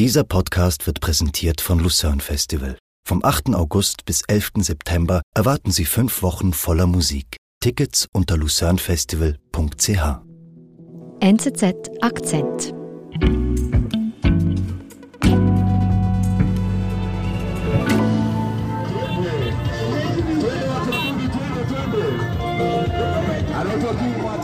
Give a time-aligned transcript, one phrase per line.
[0.00, 2.78] Dieser Podcast wird präsentiert von Lucerne Festival.
[3.06, 3.54] Vom 8.
[3.54, 4.52] August bis 11.
[4.60, 7.36] September erwarten Sie fünf Wochen voller Musik.
[7.62, 10.20] Tickets unter lucernefestival.ch.
[11.20, 12.74] NZZ Akzent.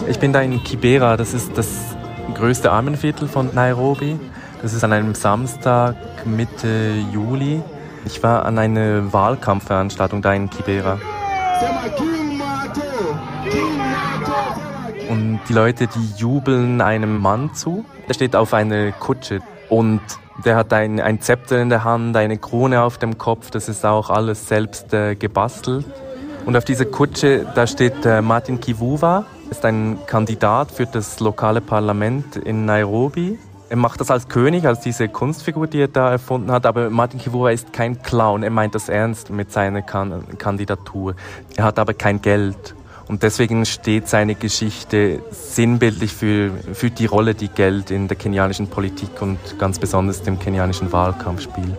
[0.06, 1.96] Ich bin da in Kibera, das ist das
[2.34, 4.18] größte Armenviertel von Nairobi.
[4.62, 7.62] Das ist an einem Samstag Mitte Juli.
[8.04, 10.98] Ich war an einer Wahlkampfveranstaltung da in Kibera.
[15.08, 17.84] Und die Leute, die jubeln einem Mann zu.
[18.08, 20.00] Der steht auf einer Kutsche und
[20.44, 23.50] der hat ein, ein Zepter in der Hand, eine Krone auf dem Kopf.
[23.50, 25.86] Das ist auch alles selbst äh, gebastelt.
[26.44, 31.60] Und auf dieser Kutsche, da steht äh, Martin Kivuva ist ein Kandidat für das lokale
[31.60, 33.38] Parlament in Nairobi.
[33.68, 36.66] Er macht das als König, als diese Kunstfigur, die er da erfunden hat.
[36.66, 38.44] Aber Martin Kivura ist kein Clown.
[38.44, 41.16] Er meint das ernst mit seiner kan Kandidatur.
[41.56, 42.76] Er hat aber kein Geld.
[43.08, 48.68] Und deswegen steht seine Geschichte sinnbildlich für, für die Rolle, die Geld in der kenianischen
[48.68, 51.76] Politik und ganz besonders dem kenianischen Wahlkampf spielt.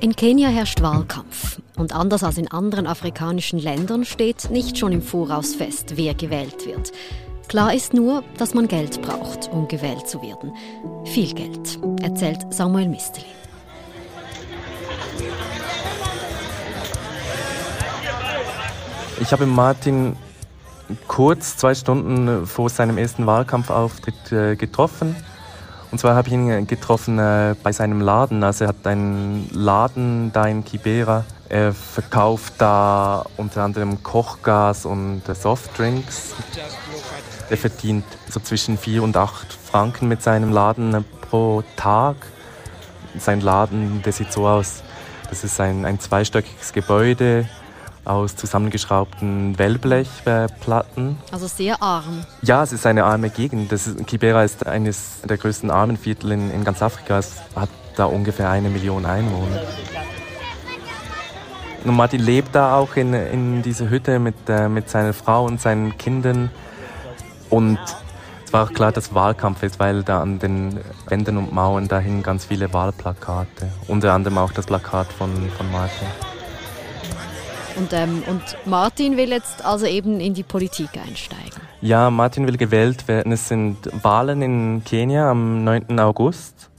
[0.00, 1.60] In Kenia herrscht Wahlkampf.
[1.76, 6.66] Und anders als in anderen afrikanischen Ländern steht nicht schon im Voraus fest, wer gewählt
[6.66, 6.92] wird.
[7.48, 10.52] Klar ist nur, dass man Geld braucht, um gewählt zu werden.
[11.04, 13.26] Viel Geld, erzählt Samuel Misteli.
[19.20, 20.16] Ich habe Martin
[21.08, 25.16] kurz zwei Stunden vor seinem ersten Wahlkampfauftritt äh, getroffen
[25.94, 28.42] und zwar habe ich ihn getroffen äh, bei seinem Laden.
[28.42, 31.24] Also er hat einen Laden da in Kibera.
[31.54, 36.34] Er verkauft da unter anderem Kochgas und Softdrinks.
[37.48, 42.16] Er verdient so zwischen 4 und 8 Franken mit seinem Laden pro Tag.
[43.16, 44.82] Sein Laden, der sieht so aus,
[45.30, 47.48] das ist ein, ein zweistöckiges Gebäude
[48.04, 51.18] aus zusammengeschraubten Wellblechplatten.
[51.30, 52.26] Also sehr arm.
[52.42, 53.70] Ja, es ist eine arme Gegend.
[53.70, 57.20] Das ist, Kibera ist eines der größten Armenviertel in, in ganz Afrika.
[57.20, 59.62] Es hat da ungefähr eine Million Einwohner.
[61.84, 65.60] Und Martin lebt da auch in, in dieser Hütte mit, äh, mit seiner Frau und
[65.60, 66.50] seinen Kindern.
[67.50, 67.78] Und
[68.46, 71.98] es war auch klar, dass Wahlkampf ist, weil da an den Wänden und Mauern da
[71.98, 73.68] hingen ganz viele Wahlplakate.
[73.86, 76.08] Unter anderem auch das Plakat von, von Martin.
[77.76, 81.60] Und, ähm, und Martin will jetzt also eben in die Politik einsteigen.
[81.80, 83.32] Ja, Martin will gewählt werden.
[83.32, 85.98] Es sind Wahlen in Kenia am 9.
[85.98, 86.70] August.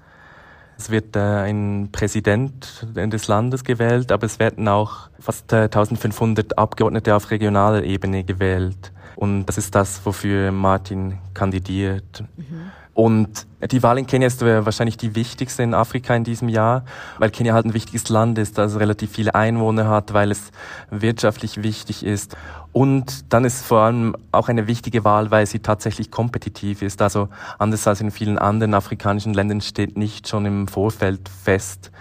[0.77, 6.57] Es wird äh, ein Präsident des Landes gewählt, aber es werden auch fast äh, 1500
[6.57, 8.91] Abgeordnete auf regionaler Ebene gewählt.
[9.15, 12.23] Und das ist das, wofür Martin kandidiert.
[12.35, 12.71] Mhm.
[12.95, 16.85] Und die Wahl in Kenia ist wahrscheinlich die wichtigste in Afrika in diesem Jahr,
[17.19, 20.51] weil Kenia halt ein wichtiges Land ist, das relativ viele Einwohner hat, weil es
[20.91, 22.37] wirtschaftlich wichtig ist.
[22.71, 27.01] Und dann ist vor allem auch eine wichtige Wahl, weil sie tatsächlich kompetitiv ist.
[27.01, 27.27] Also
[27.59, 31.91] anders als in vielen anderen afrikanischen Ländern steht nicht schon im Vorfeld fest,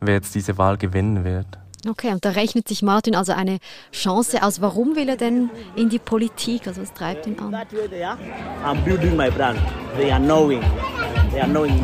[0.00, 1.46] wer jetzt diese Wahl gewinnen wird.
[1.88, 3.58] Okay, und da rechnet sich Martin also eine
[3.92, 4.60] Chance aus.
[4.60, 6.66] Warum will er denn in die Politik?
[6.66, 7.56] Also was treibt ihn an?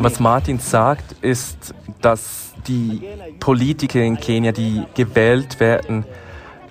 [0.01, 3.01] Was Martin sagt, ist, dass die
[3.39, 6.05] Politiker in Kenia, die gewählt werden,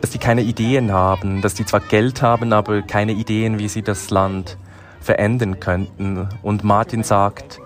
[0.01, 3.83] dass die keine Ideen haben, dass die zwar Geld haben, aber keine Ideen, wie sie
[3.83, 4.57] das Land
[5.01, 6.29] verändern könnten.
[6.43, 7.61] Und Martin sagt,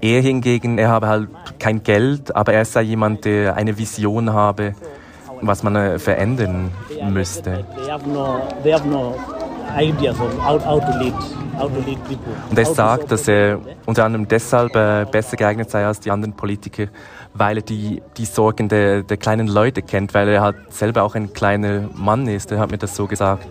[0.00, 1.28] er hingegen, er habe halt
[1.58, 4.74] kein Geld, aber er sei jemand, der eine Vision habe,
[5.42, 6.70] was man äh, verändern
[7.10, 7.64] müsste.
[12.50, 16.34] Und er sagt, dass er unter anderem deshalb äh, besser geeignet sei als die anderen
[16.34, 16.86] Politiker,
[17.34, 21.14] weil er die, die Sorgen der, der kleinen Leute kennt, weil er halt selber auch
[21.14, 22.52] ein kleiner Mann ist.
[22.52, 23.48] Er hat mir das so gesagt.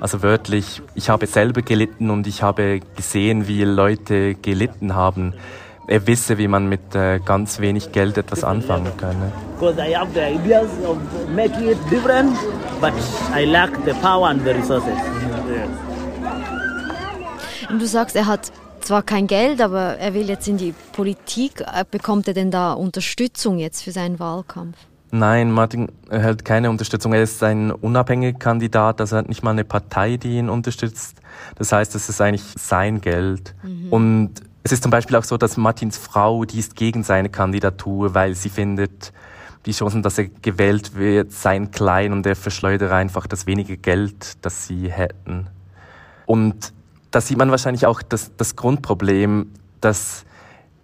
[0.00, 5.34] Also wörtlich, ich habe selber gelitten und ich habe gesehen, wie Leute gelitten haben
[5.86, 9.32] er wisse, wie man mit äh, ganz wenig Geld etwas anfangen könne.
[17.70, 21.60] Und du sagst, er hat zwar kein Geld, aber er will jetzt in die Politik.
[21.60, 24.76] Äh, bekommt er denn da Unterstützung jetzt für seinen Wahlkampf?
[25.10, 27.12] Nein, Martin erhält keine Unterstützung.
[27.12, 31.20] Er ist ein unabhängiger Kandidat, also er hat nicht mal eine Partei, die ihn unterstützt.
[31.56, 33.54] Das heißt, es ist eigentlich sein Geld.
[33.62, 33.92] Mhm.
[33.92, 34.30] Und
[34.62, 38.34] es ist zum Beispiel auch so, dass Martins Frau, die ist gegen seine Kandidatur, weil
[38.34, 39.12] sie findet,
[39.66, 44.44] die Chancen, dass er gewählt wird, seien klein und er verschleudere einfach das wenige Geld,
[44.44, 45.46] das sie hätten.
[46.26, 46.72] Und
[47.10, 50.24] da sieht man wahrscheinlich auch das, das Grundproblem, dass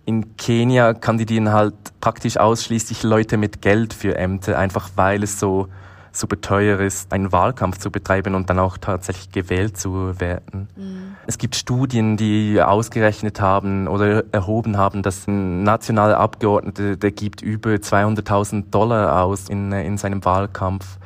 [0.04, 5.68] in Kenia kandidieren halt praktisch ausschließlich Leute mit Geld für Ämter, einfach weil es so
[6.18, 10.68] super teuer ist, einen Wahlkampf zu betreiben und dann auch tatsächlich gewählt zu werden.
[10.76, 11.16] Mhm.
[11.26, 17.42] Es gibt Studien, die ausgerechnet haben oder erhoben haben, dass ein nationaler Abgeordneter, der gibt
[17.42, 20.98] über 200.000 Dollar aus in, in seinem Wahlkampf.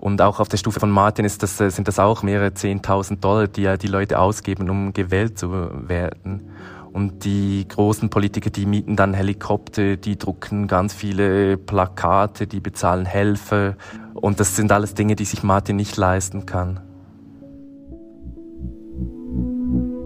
[0.00, 3.48] Und auch auf der Stufe von Martin ist das, sind das auch mehrere 10.000 Dollar,
[3.48, 5.50] die ja die Leute ausgeben, um gewählt zu
[5.88, 6.50] werden.
[6.96, 13.04] Und die großen Politiker, die mieten dann Helikopter, die drucken ganz viele Plakate, die bezahlen
[13.04, 13.76] Helfer.
[14.20, 16.80] Und das sind alles Dinge, die sich Martin nicht leisten kann.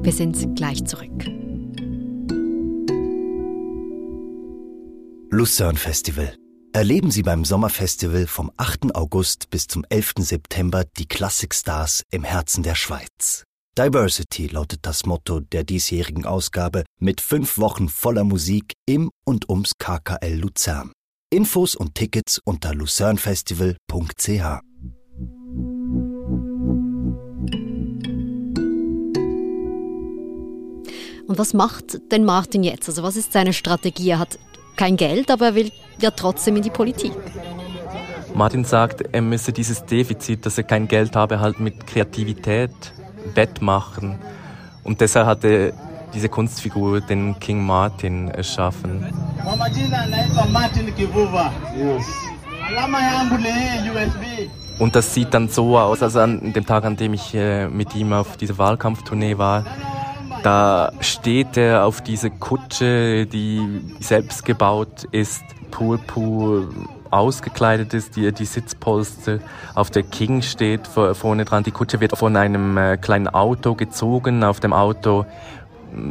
[0.03, 1.25] Wir sind gleich zurück.
[5.31, 6.35] Lucerne Festival.
[6.73, 8.95] Erleben Sie beim Sommerfestival vom 8.
[8.95, 10.15] August bis zum 11.
[10.19, 13.45] September die Classic Stars im Herzen der Schweiz.
[13.79, 19.73] Diversity lautet das Motto der diesjährigen Ausgabe mit fünf Wochen voller Musik im und ums
[19.79, 20.93] KKL Luzern.
[21.33, 24.61] Infos und Tickets unter lucernfestival.ch.
[31.29, 32.89] Und was macht denn Martin jetzt?
[32.89, 34.11] Also was ist seine Strategie?
[34.11, 34.41] Er hat
[34.75, 37.13] kein Geld, aber er will ja trotzdem in die Politik.
[38.35, 42.73] Martin sagt, er müsse dieses Defizit, dass er kein Geld habe, halt mit Kreativität
[43.35, 44.19] wettmachen.
[44.83, 45.75] Und deshalb hat er
[46.15, 49.07] diese Kunstfigur, den King Martin, erschaffen.
[54.79, 57.95] Und das sieht dann so aus, also an dem Tag, an dem ich äh, mit
[57.95, 59.65] ihm auf dieser Wahlkampftournee war,
[60.43, 66.69] da steht er auf dieser Kutsche, die selbst gebaut ist, purpur
[67.11, 69.41] ausgekleidet ist, die, die Sitzpolster
[69.75, 71.65] auf der King steht vorne dran.
[71.65, 74.45] Die Kutsche wird von einem äh, kleinen Auto gezogen.
[74.45, 75.27] Auf dem Auto,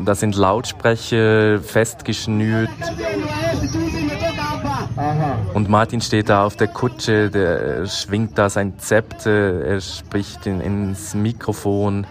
[0.06, 2.70] da sind Lautsprecher festgeschnürt.
[5.54, 10.60] Und Martin steht da auf der Kutsche, der schwingt da sein Zepter, er spricht in,
[10.62, 12.06] ins Mikrofon,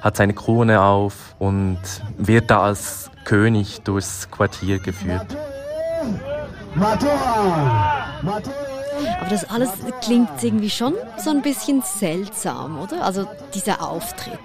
[0.00, 1.78] hat seine Krone auf und
[2.18, 5.36] wird da als König durchs Quartier geführt.
[9.20, 9.70] Aber das alles
[10.02, 13.04] klingt irgendwie schon so ein bisschen seltsam, oder?
[13.04, 14.38] Also dieser Auftritt.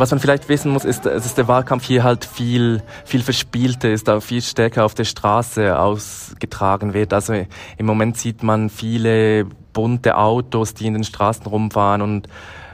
[0.00, 4.08] Was man vielleicht wissen muss, ist, dass der Wahlkampf hier halt viel, viel verspielter ist,
[4.08, 7.12] auch viel stärker auf der Straße ausgetragen wird.
[7.12, 7.34] Also
[7.76, 9.44] im Moment sieht man viele
[9.74, 12.28] bunte Autos, die in den Straßen rumfahren und,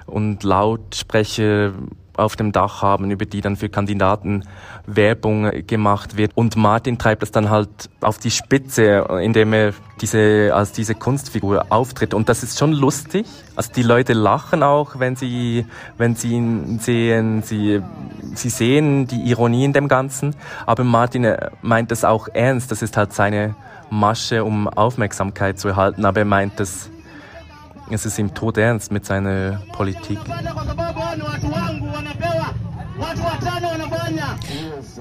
[0.06, 1.72] und Lautsprecher
[2.16, 4.44] auf dem Dach haben, über die dann für Kandidaten
[4.86, 6.32] Werbung gemacht wird.
[6.34, 7.68] Und Martin treibt das dann halt
[8.00, 12.14] auf die Spitze, indem er diese, als diese Kunstfigur auftritt.
[12.14, 13.26] Und das ist schon lustig.
[13.54, 15.66] Also die Leute lachen auch, wenn sie,
[15.96, 17.42] wenn sie ihn sehen.
[17.42, 17.82] Sie,
[18.34, 20.34] sie sehen die Ironie in dem Ganzen.
[20.66, 22.70] Aber Martin äh, meint das auch ernst.
[22.70, 23.54] Das ist halt seine
[23.90, 26.04] Masche, um Aufmerksamkeit zu erhalten.
[26.04, 26.90] Aber er meint das,
[27.90, 30.18] es ist ihm tot ernst mit seiner Politik.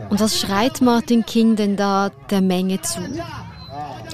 [0.10, 3.00] Und was schreit Martin King denn da der Menge zu?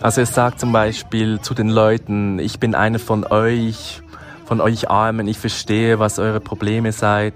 [0.01, 4.01] Also er sagt zum Beispiel zu den Leuten, ich bin einer von euch,
[4.45, 7.33] von euch Armen, ich verstehe, was eure Probleme seid.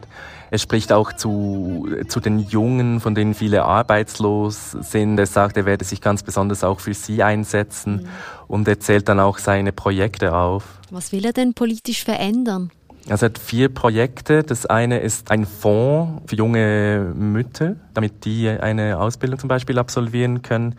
[0.51, 5.17] Er spricht auch zu, zu den Jungen, von denen viele arbeitslos sind.
[5.19, 8.07] Er sagt, er werde sich ganz besonders auch für sie einsetzen mhm.
[8.47, 10.63] und er zählt dann auch seine Projekte auf.
[10.91, 12.71] Was will er denn politisch verändern?
[13.07, 14.43] Also er hat vier Projekte.
[14.43, 20.41] Das eine ist ein Fonds für junge Mütter, damit die eine Ausbildung zum Beispiel absolvieren
[20.41, 20.75] können.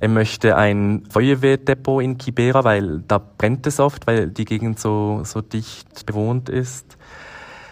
[0.00, 5.22] Er möchte ein Feuerwehrdepot in Kibera, weil da brennt es oft, weil die Gegend so,
[5.24, 6.96] so dicht bewohnt ist.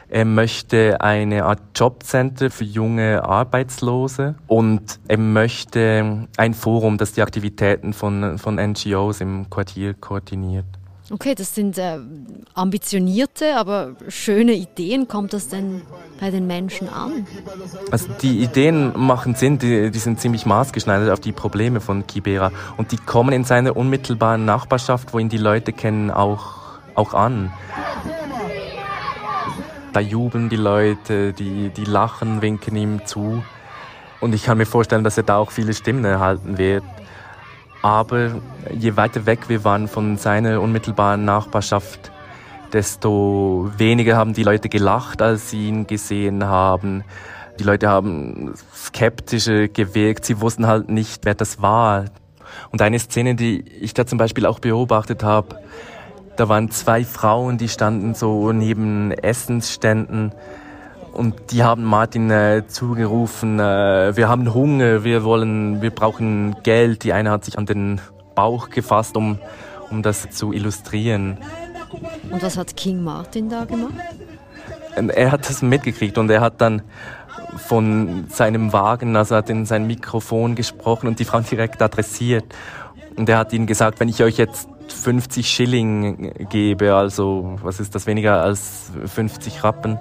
[0.09, 7.23] Er möchte eine Art Jobcenter für junge Arbeitslose und er möchte ein Forum, das die
[7.23, 10.67] Aktivitäten von, von NGOs im Quartier koordiniert.
[11.09, 11.99] Okay, das sind äh,
[12.55, 15.07] ambitionierte, aber schöne Ideen.
[15.07, 15.83] Kommt das denn
[16.19, 17.27] bei den Menschen an?
[17.93, 22.51] Also die Ideen machen Sinn, die, die sind ziemlich maßgeschneidert auf die Probleme von Kibera.
[22.77, 27.53] Und die kommen in seiner unmittelbaren Nachbarschaft, wo ihn die Leute kennen, auch, auch an.
[29.93, 33.45] Da jubeln die Leute, die, die lachen, winken ihm zu.
[34.21, 36.83] Und ich kann mir vorstellen, dass er da auch viele Stimmen erhalten wird.
[37.87, 38.33] Aber
[38.77, 42.11] je weiter weg wir waren von seiner unmittelbaren Nachbarschaft,
[42.73, 47.05] desto weniger haben die Leute gelacht, als sie ihn gesehen haben.
[47.61, 50.25] Die Leute haben skeptischer gewirkt.
[50.25, 52.07] Sie wussten halt nicht, wer das war.
[52.73, 55.61] Und eine Szene, die ich da zum Beispiel auch beobachtet habe,
[56.35, 60.33] da waren zwei Frauen, die standen so neben Essensständen
[61.17, 67.05] Und die haben Martin äh, zugerufen, äh, wir haben Hunger, wir wollen, wir brauchen Geld.
[67.05, 68.03] Die eine hat sich an den
[68.35, 69.39] Bauch gefasst, um,
[69.91, 71.39] um das zu illustrieren.
[72.31, 73.95] Und was hat King Martin da gemacht?
[74.95, 76.83] Er hat das mitgekriegt und er hat dann
[77.57, 82.45] von seinem Wagen, also hat in sein Mikrofon gesprochen und die Frau direkt adressiert.
[83.17, 87.95] Und er hat ihnen gesagt, wenn ich euch jetzt 50 Schilling gebe, also was ist
[87.95, 89.99] das weniger als 50 Rappen,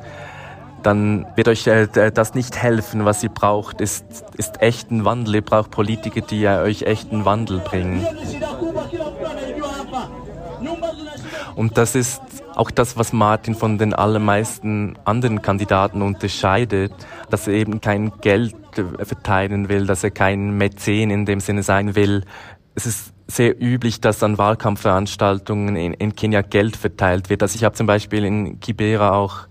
[0.85, 3.05] dann wird euch äh, das nicht helfen.
[3.05, 4.05] Was ihr braucht, ist,
[4.37, 5.35] ist echten Wandel.
[5.35, 8.05] Ihr braucht Politiker, die euch echten Wandel bringen.
[11.55, 12.21] Und das ist
[12.53, 16.93] auch das, was Martin von den allermeisten anderen Kandidaten unterscheidet,
[17.29, 21.95] dass er eben kein Geld verteilen will, dass er kein Mäzen in dem Sinne sein
[21.95, 22.23] will.
[22.75, 27.41] Es ist sehr üblich, dass an Wahlkampfveranstaltungen in, in Kenia Geld verteilt wird.
[27.41, 29.47] Also ich habe zum Beispiel in Kibera auch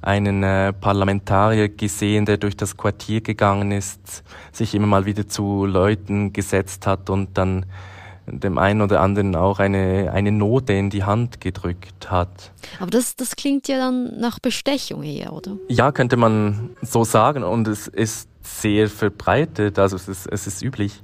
[0.00, 5.66] einen äh, Parlamentarier gesehen, der durch das Quartier gegangen ist, sich immer mal wieder zu
[5.66, 7.66] Leuten gesetzt hat und dann
[8.30, 12.52] dem einen oder anderen auch eine, eine Note in die Hand gedrückt hat.
[12.78, 15.56] Aber das, das klingt ja dann nach Bestechung eher, oder?
[15.68, 20.62] Ja, könnte man so sagen und es ist sehr verbreitet, also es ist, es ist
[20.62, 21.02] üblich.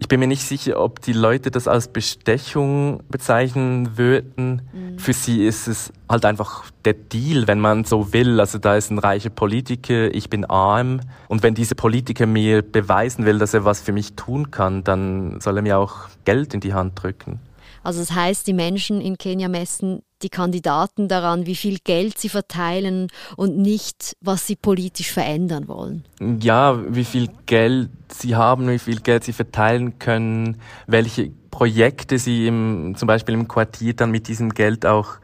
[0.00, 4.62] Ich bin mir nicht sicher, ob die Leute das als Bestechung bezeichnen würden.
[4.72, 4.98] Mhm.
[4.98, 8.38] Für sie ist es halt einfach der Deal, wenn man so will.
[8.38, 11.00] Also da ist ein reicher Politiker, ich bin arm.
[11.26, 15.40] Und wenn dieser Politiker mir beweisen will, dass er was für mich tun kann, dann
[15.40, 17.40] soll er mir auch Geld in die Hand drücken.
[17.88, 22.28] Also das heißt, die Menschen in Kenia messen die Kandidaten daran, wie viel Geld sie
[22.28, 26.04] verteilen und nicht, was sie politisch verändern wollen.
[26.20, 32.46] Ja, wie viel Geld sie haben, wie viel Geld sie verteilen können, welche Projekte sie
[32.46, 35.14] im, zum Beispiel im Quartier dann mit diesem Geld auch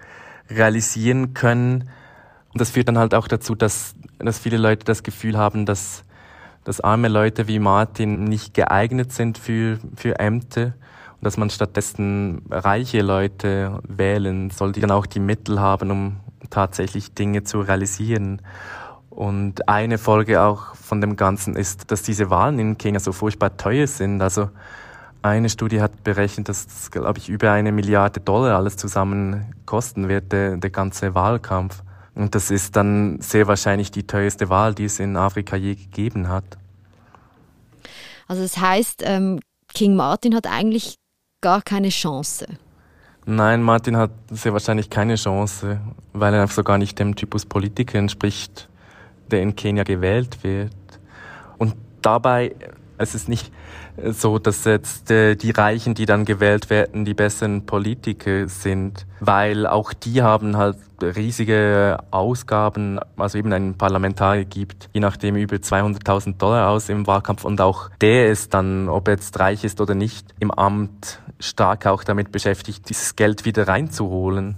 [0.48, 1.90] realisieren können.
[2.54, 6.02] Und das führt dann halt auch dazu, dass, dass viele Leute das Gefühl haben, dass,
[6.64, 10.72] dass arme Leute wie Martin nicht geeignet sind für, für Ämter
[11.24, 16.16] dass man stattdessen reiche Leute wählen soll, die dann auch die Mittel haben, um
[16.50, 18.42] tatsächlich Dinge zu realisieren.
[19.10, 23.56] Und eine Folge auch von dem Ganzen ist, dass diese Wahlen in Kenia so furchtbar
[23.56, 24.20] teuer sind.
[24.20, 24.50] Also
[25.22, 30.08] eine Studie hat berechnet, dass das, glaube ich, über eine Milliarde Dollar alles zusammen kosten
[30.08, 31.82] wird, der, der ganze Wahlkampf.
[32.14, 36.28] Und das ist dann sehr wahrscheinlich die teuerste Wahl, die es in Afrika je gegeben
[36.28, 36.44] hat.
[38.28, 39.40] Also das heißt, ähm,
[39.72, 40.96] King Martin hat eigentlich
[41.44, 42.46] gar keine Chance.
[43.26, 45.78] Nein, Martin hat sehr wahrscheinlich keine Chance,
[46.14, 48.70] weil er so gar nicht dem Typus Politiker entspricht,
[49.30, 50.72] der in Kenia gewählt wird.
[51.58, 52.54] Und dabei
[52.98, 53.52] es ist nicht
[54.10, 59.66] so, dass jetzt äh, die Reichen, die dann gewählt werden, die besseren Politiker sind, weil
[59.66, 66.38] auch die haben halt riesige Ausgaben, also eben einen Parlamentarier gibt, je nachdem über 200.000
[66.38, 69.94] Dollar aus im Wahlkampf und auch der ist dann, ob er jetzt reich ist oder
[69.94, 74.56] nicht, im Amt stark auch damit beschäftigt, dieses Geld wieder reinzuholen.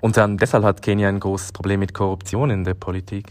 [0.00, 3.26] Und dann deshalb hat Kenia ein großes Problem mit Korruption in der Politik.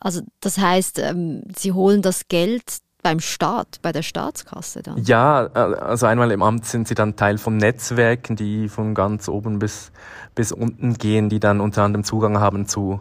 [0.00, 5.02] Also das heißt, ähm, sie holen das Geld beim Staat, bei der Staatskasse dann?
[5.04, 9.28] Ja, äh, also einmal im Amt sind sie dann Teil von Netzwerken, die von ganz
[9.28, 9.92] oben bis,
[10.34, 13.00] bis unten gehen, die dann unter anderem Zugang haben zu,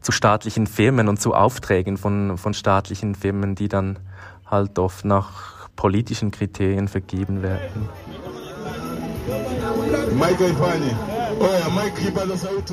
[0.00, 3.98] zu staatlichen Firmen und zu Aufträgen von, von staatlichen Firmen, die dann
[4.46, 7.88] halt oft nach politischen Kriterien vergeben werden.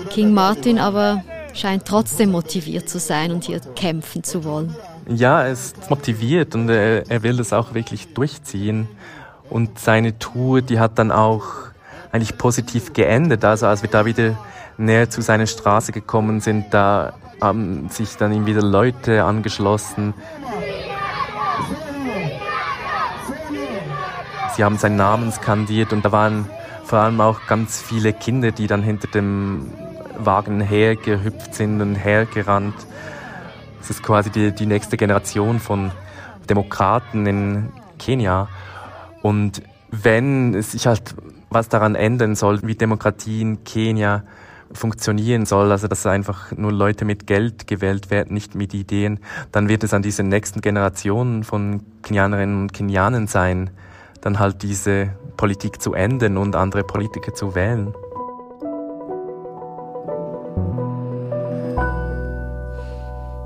[0.09, 4.75] King Martin aber scheint trotzdem motiviert zu sein und hier kämpfen zu wollen.
[5.07, 8.87] Ja, er ist motiviert und er, er will das auch wirklich durchziehen.
[9.49, 11.45] Und seine Tour, die hat dann auch
[12.11, 13.45] eigentlich positiv geendet.
[13.45, 14.37] Also als wir da wieder
[14.77, 20.13] näher zu seiner Straße gekommen sind, da haben sich dann ihm wieder Leute angeschlossen.
[24.55, 26.49] Sie haben seinen Namen skandiert und da waren
[26.87, 29.73] vor allem auch ganz viele Kinder, die dann hinter dem
[30.17, 32.75] Wagen hergehüpft sind und hergerannt.
[33.81, 35.91] Es ist quasi die, die nächste Generation von
[36.49, 38.47] Demokraten in Kenia.
[39.21, 41.13] Und wenn sich halt
[41.49, 44.23] was daran ändern soll, wie Demokratie in Kenia
[44.71, 49.19] funktionieren soll, also dass einfach nur Leute mit Geld gewählt werden, nicht mit Ideen,
[49.51, 53.71] dann wird es an diese nächsten Generationen von Kenianerinnen und Kenianern sein,
[54.21, 57.93] dann halt diese Politik zu ändern und andere Politiker zu wählen.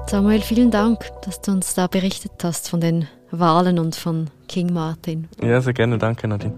[0.08, 4.74] Samuel, vielen Dank, dass du uns da berichtet hast von den Wahlen und von King
[4.74, 5.30] Martin.
[5.42, 5.98] Ja, sehr gerne.
[5.98, 6.58] Danke, Nadine.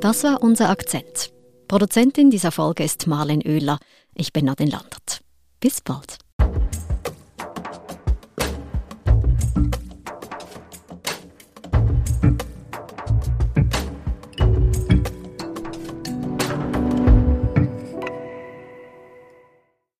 [0.00, 1.30] Das war unser Akzent.
[1.68, 3.78] Produzentin dieser Folge ist Marlen Oehler.
[4.14, 5.20] Ich bin Nadine Landert.
[5.60, 6.18] Bis bald.